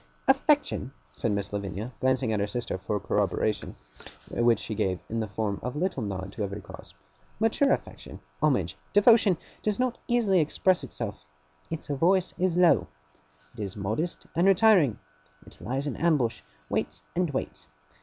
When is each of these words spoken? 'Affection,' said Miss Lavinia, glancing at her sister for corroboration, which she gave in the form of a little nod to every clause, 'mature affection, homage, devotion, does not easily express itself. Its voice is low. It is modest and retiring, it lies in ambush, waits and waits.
'Affection,' 0.27 0.93
said 1.13 1.31
Miss 1.31 1.53
Lavinia, 1.53 1.93
glancing 1.99 2.33
at 2.33 2.39
her 2.39 2.47
sister 2.47 2.79
for 2.79 2.99
corroboration, 2.99 3.75
which 4.31 4.57
she 4.57 4.73
gave 4.73 4.99
in 5.11 5.19
the 5.19 5.27
form 5.27 5.59
of 5.61 5.75
a 5.75 5.77
little 5.77 6.01
nod 6.01 6.31
to 6.31 6.43
every 6.43 6.59
clause, 6.59 6.95
'mature 7.39 7.71
affection, 7.71 8.19
homage, 8.41 8.75
devotion, 8.93 9.37
does 9.61 9.77
not 9.77 9.99
easily 10.07 10.39
express 10.39 10.83
itself. 10.83 11.23
Its 11.69 11.85
voice 11.87 12.33
is 12.39 12.57
low. 12.57 12.87
It 13.55 13.59
is 13.61 13.77
modest 13.77 14.25
and 14.35 14.47
retiring, 14.47 14.97
it 15.45 15.61
lies 15.61 15.85
in 15.85 15.95
ambush, 15.95 16.41
waits 16.67 17.03
and 17.15 17.29
waits. 17.29 17.67